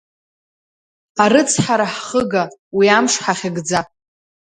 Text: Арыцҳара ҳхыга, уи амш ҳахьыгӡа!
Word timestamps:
Арыцҳара 1.23 1.87
ҳхыга, 1.93 2.43
уи 2.77 2.87
амш 2.97 3.13
ҳахьыгӡа! 3.23 3.81